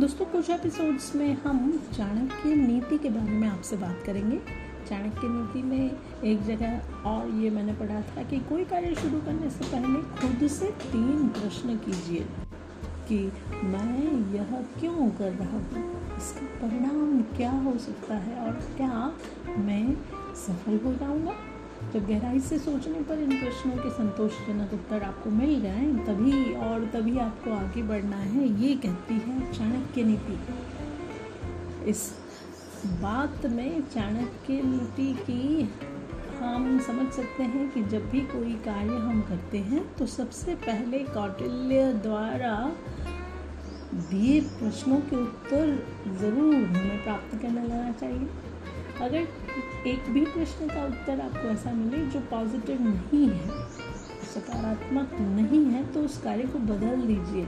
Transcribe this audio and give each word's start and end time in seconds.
कुछ 0.00 0.50
एपिसोड्स 0.50 1.14
में 1.14 1.36
हम 1.42 1.82
चाणक्य 1.92 2.54
नीति 2.54 2.98
के 2.98 3.08
बारे 3.08 3.30
में 3.30 3.48
आपसे 3.48 3.76
बात 3.76 4.02
करेंगे। 4.06 4.36
चाणक्य 4.88 5.20
नीति 5.24 5.62
में 5.62 5.98
एक 6.24 6.44
जगह 6.44 6.80
और 7.06 7.28
ये 7.28 7.50
मैंने 7.50 7.72
पढ़ा 7.72 8.00
था 8.00 8.22
कि 8.22 8.38
कोई 8.38 8.64
कार्य 8.64 8.94
शुरू 8.94 9.20
करने 9.20 9.50
से 9.50 9.64
पहले 9.64 10.02
खुद 10.20 10.48
से 10.48 10.66
तीन 10.66 11.28
प्रश्न 11.28 11.76
कीजिए 11.76 12.26
कि 13.08 13.32
मैं 13.64 14.34
यह 14.34 14.64
क्यों 14.80 15.10
कर 15.10 15.32
रहा 15.32 15.52
हूँ? 15.52 16.16
इसका 16.16 16.66
परिणाम 16.66 17.22
क्या 17.22 17.50
हो 17.50 17.78
सकता 17.78 18.14
है 18.14 18.46
और 18.46 18.52
क्या 18.52 19.12
मैं 19.58 19.94
सफल 20.34 20.80
हो 20.84 20.94
जाऊँगा? 20.94 21.32
जब 21.92 22.06
गहराई 22.06 22.40
से 22.40 22.58
सोचने 22.58 23.00
पर 23.08 23.18
इन 23.18 23.30
प्रश्नों 23.30 23.76
के 23.76 23.90
संतोषजनक 23.90 24.72
उत्तर 24.72 25.02
आपको 25.02 25.30
मिल 25.30 25.60
जाए, 25.62 25.86
तभी 26.06 26.54
और 26.64 26.84
तभी 26.92 27.18
आपको 27.20 27.52
आगे 27.54 27.82
बढ़ना 27.82 28.16
है, 28.16 28.46
ये 28.62 28.74
कहती 28.76 29.14
है 29.26 29.52
चाणक्य 29.52 30.04
नीति। 30.04 30.38
इस 31.90 32.12
बात 33.02 33.46
में 33.46 33.82
चाणक्य 33.84 34.60
नीति 34.62 35.12
की 35.20 35.70
हम 36.38 36.78
समझ 36.86 37.06
सकते 37.12 37.42
हैं 37.42 37.68
कि 37.70 37.82
जब 37.90 38.08
भी 38.10 38.20
कोई 38.28 38.52
कार्य 38.64 38.96
हम 38.98 39.20
करते 39.28 39.58
हैं 39.60 39.84
तो 39.96 40.06
सबसे 40.06 40.54
पहले 40.64 40.98
कौटिल्य 41.10 41.92
द्वारा 42.02 42.56
दिए 43.94 44.40
प्रश्नों 44.40 44.98
के 45.00 45.16
उत्तर 45.16 45.70
ज़रूर 46.20 46.54
हमें 46.54 47.02
प्राप्त 47.04 47.38
करने 47.42 47.62
लेना 47.62 47.92
चाहिए। 47.92 48.28
अगर 49.00 49.88
एक 49.88 50.10
भी 50.10 50.24
प्रश्न 50.26 50.66
का 50.68 50.84
उत्तर 50.84 51.20
आपको 51.20 51.48
ऐसा 51.48 51.72
मिले 51.72 52.04
जो 52.06 52.20
पॉजिटिव 52.30 52.80
नहीं 52.82 53.28
है, 53.28 53.48
सकारात्मक 54.34 55.12
नहीं 55.20 55.64
है 55.64 55.84
तो 55.92 56.00
उस 56.00 56.16
कार्य 56.22 56.42
को 56.42 56.58
बदल 56.58 57.06
दीजिए। 57.06 57.46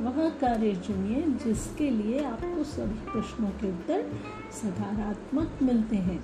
वह 0.00 0.28
कार्य 0.40 0.74
चुनिए 0.76 1.22
जिसके 1.44 1.90
लिए 1.90 2.24
आपको 2.24 2.64
सभी 2.64 3.10
प्रश्नों 3.10 3.50
के 3.50 3.68
उत्तर 3.68 4.04
सकारात्मक 4.52 5.58
मिलते 5.62 5.96
हैं 5.98 6.18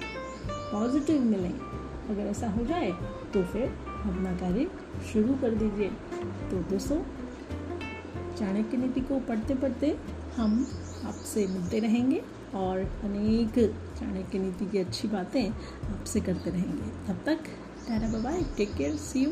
पॉजिटिव 0.49 1.23
मिलें। 1.25 1.53
अगर 1.53 2.23
ऐसा 2.23 2.49
हो 2.51 2.65
जाए 2.65 2.91
तो 3.33 3.43
फिर 3.43 3.63
अपना 3.63 4.33
कार्य 4.37 4.69
शुरू 5.13 5.35
कर 5.35 5.55
दीजिए। 5.55 5.89
तो 6.51 6.63
दोस्तों, 6.71 6.99
चाणक्य 8.39 8.77
नीति 8.77 9.01
को 9.01 9.19
पढ़ते 9.21 9.55
पढ़ते 9.55 9.97
हम 10.37 10.67
आपसे 11.07 11.47
मिलते 11.47 11.79
रहेंगे। 11.79 12.23
और 12.55 12.79
अनेक 13.05 13.59
चाणक्य 13.99 14.39
नीति 14.39 14.67
की 14.67 14.79
अच्छी 14.79 15.09
बातें 15.09 15.49
आपसे 15.49 16.21
करते 16.21 16.51
रहेंगे। 16.51 16.91
तब 17.07 17.23
तक 17.27 17.39
bye 18.19 18.43
take 18.57 18.75
care 18.75 18.97
see 18.97 19.25
you 19.25 19.31